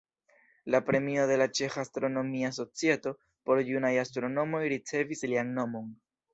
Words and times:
La 0.75 0.79
premio 0.87 1.25
de 1.31 1.37
la 1.41 1.47
Ĉeĥa 1.59 1.83
Astronomia 1.83 2.51
Societo 2.59 3.15
por 3.51 3.63
junaj 3.71 3.95
astronomoj 4.07 4.65
ricevis 4.77 5.27
lian 5.31 5.57
nomon. 5.63 5.97